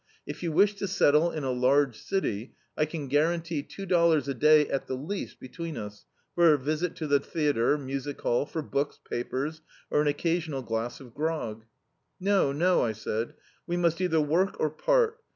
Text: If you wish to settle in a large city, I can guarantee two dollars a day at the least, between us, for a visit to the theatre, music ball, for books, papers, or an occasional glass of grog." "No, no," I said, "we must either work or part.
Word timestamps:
If 0.25 0.41
you 0.41 0.51
wish 0.51 0.73
to 0.77 0.87
settle 0.87 1.29
in 1.29 1.43
a 1.43 1.51
large 1.51 1.95
city, 1.95 2.55
I 2.75 2.85
can 2.85 3.07
guarantee 3.07 3.61
two 3.61 3.85
dollars 3.85 4.27
a 4.27 4.33
day 4.33 4.67
at 4.67 4.87
the 4.87 4.95
least, 4.95 5.39
between 5.39 5.77
us, 5.77 6.05
for 6.33 6.51
a 6.51 6.57
visit 6.57 6.95
to 6.95 7.05
the 7.07 7.19
theatre, 7.19 7.77
music 7.77 8.19
ball, 8.23 8.47
for 8.47 8.63
books, 8.63 8.99
papers, 9.07 9.61
or 9.91 10.01
an 10.01 10.07
occasional 10.07 10.63
glass 10.63 11.01
of 11.01 11.13
grog." 11.13 11.65
"No, 12.19 12.51
no," 12.51 12.81
I 12.81 12.93
said, 12.93 13.35
"we 13.67 13.77
must 13.77 14.01
either 14.01 14.19
work 14.19 14.55
or 14.59 14.71
part. 14.71 15.19